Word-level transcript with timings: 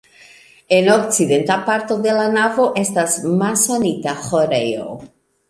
En 0.77 0.87
okcidenta 0.93 1.57
parto 1.67 1.97
de 2.07 2.15
la 2.21 2.25
navo 2.37 2.65
estas 2.85 3.19
masonita 3.43 4.17
ĥorejo. 4.27 4.91